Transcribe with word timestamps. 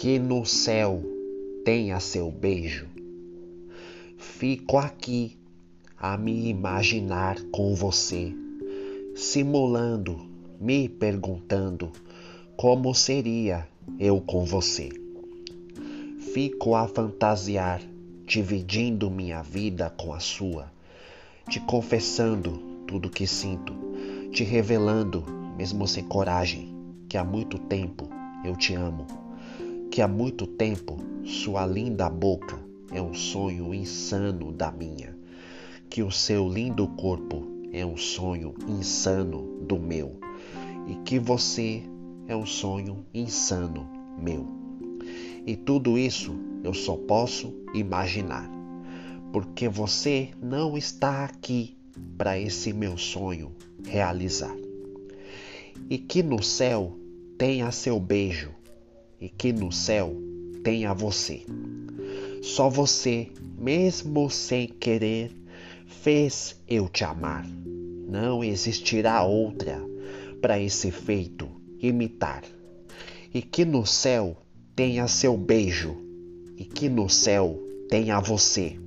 que 0.00 0.18
no 0.18 0.46
céu 0.46 1.02
tenha 1.62 2.00
seu 2.00 2.30
beijo. 2.30 2.86
Fico 4.16 4.78
aqui 4.78 5.36
a 5.98 6.16
me 6.16 6.48
imaginar 6.48 7.38
com 7.52 7.74
você, 7.74 8.34
simulando, 9.14 10.18
me 10.58 10.88
perguntando 10.88 11.92
como 12.56 12.94
seria 12.94 13.68
eu 13.98 14.22
com 14.22 14.42
você. 14.42 14.88
Fico 16.32 16.74
a 16.74 16.88
fantasiar, 16.88 17.82
dividindo 18.24 19.10
minha 19.10 19.42
vida 19.42 19.90
com 19.90 20.14
a 20.14 20.18
sua, 20.18 20.72
te 21.46 21.60
confessando 21.60 22.52
tudo 22.86 23.10
que 23.10 23.26
sinto, 23.26 23.74
te 24.32 24.44
revelando, 24.44 25.22
mesmo 25.58 25.86
sem 25.86 26.04
coragem, 26.04 26.74
que 27.06 27.18
há 27.18 27.24
muito 27.24 27.58
tempo 27.58 28.08
eu 28.42 28.56
te 28.56 28.72
amo, 28.72 29.06
que 29.90 30.00
há 30.00 30.06
muito 30.06 30.46
tempo 30.46 30.98
sua 31.24 31.66
linda 31.66 32.08
boca 32.08 32.58
é 32.92 33.02
um 33.02 33.12
sonho 33.12 33.74
insano 33.74 34.52
da 34.52 34.70
minha, 34.70 35.16
que 35.88 36.00
o 36.00 36.12
seu 36.12 36.48
lindo 36.48 36.86
corpo 36.86 37.44
é 37.72 37.84
um 37.84 37.96
sonho 37.96 38.54
insano 38.68 39.58
do 39.66 39.80
meu, 39.80 40.12
e 40.86 40.94
que 41.04 41.18
você 41.18 41.82
é 42.28 42.36
um 42.36 42.46
sonho 42.46 43.04
insano 43.12 43.84
meu. 44.16 44.46
E 45.44 45.56
tudo 45.56 45.98
isso 45.98 46.38
eu 46.62 46.72
só 46.72 46.96
posso 46.96 47.52
imaginar, 47.74 48.48
porque 49.32 49.68
você 49.68 50.28
não 50.40 50.78
está 50.78 51.24
aqui 51.24 51.76
para 52.16 52.38
esse 52.38 52.72
meu 52.72 52.96
sonho 52.96 53.52
realizar. 53.84 54.54
E 55.88 55.98
que 55.98 56.22
no 56.22 56.40
céu 56.42 56.96
tenha 57.36 57.72
seu 57.72 57.98
beijo, 57.98 58.59
e 59.20 59.28
que 59.28 59.52
no 59.52 59.70
céu 59.70 60.16
tenha 60.64 60.94
você. 60.94 61.42
Só 62.42 62.70
você, 62.70 63.28
mesmo 63.58 64.30
sem 64.30 64.66
querer, 64.66 65.30
fez 65.86 66.56
eu 66.66 66.88
te 66.88 67.04
amar. 67.04 67.46
Não 68.08 68.42
existirá 68.42 69.22
outra 69.22 69.78
para 70.40 70.58
esse 70.58 70.90
feito 70.90 71.48
imitar. 71.78 72.42
E 73.32 73.42
que 73.42 73.64
no 73.64 73.86
céu 73.86 74.36
tenha 74.74 75.06
seu 75.06 75.36
beijo, 75.36 75.96
e 76.56 76.64
que 76.64 76.88
no 76.88 77.08
céu 77.08 77.62
tenha 77.88 78.18
você. 78.18 78.78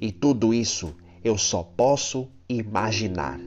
E 0.00 0.10
tudo 0.10 0.52
isso 0.52 0.94
eu 1.22 1.38
só 1.38 1.62
posso 1.62 2.28
imaginar, 2.48 3.40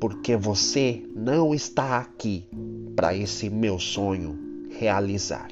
porque 0.00 0.36
você 0.36 1.02
não 1.14 1.54
está 1.54 1.98
aqui 1.98 2.48
para 2.94 3.14
esse 3.14 3.50
meu 3.50 3.78
sonho 3.78 4.49
realizar. 4.80 5.48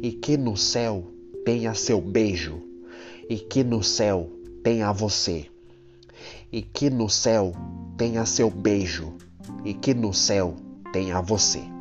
E 0.00 0.12
que 0.12 0.36
no 0.36 0.56
céu 0.56 1.04
tenha 1.44 1.74
seu 1.74 2.00
beijo, 2.00 2.62
e 3.28 3.36
que 3.36 3.64
no 3.64 3.82
céu 3.82 4.30
tenha 4.62 4.92
você. 4.92 5.46
E 6.52 6.62
que 6.62 6.88
no 6.88 7.08
céu 7.08 7.52
tenha 7.96 8.24
seu 8.24 8.48
beijo, 8.48 9.12
e 9.64 9.74
que 9.74 9.92
no 9.92 10.14
céu 10.14 10.54
tenha 10.92 11.20
você. 11.20 11.77